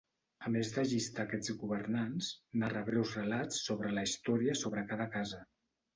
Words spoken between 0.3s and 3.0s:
A més de llistar aquests governants, narra